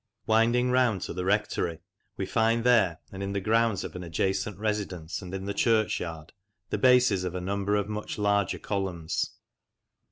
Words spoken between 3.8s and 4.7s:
of an adjacent